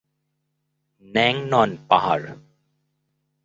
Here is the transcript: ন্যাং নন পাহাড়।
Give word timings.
ন্যাং 1.05 1.35
নন 1.51 1.69
পাহাড়। 1.89 2.25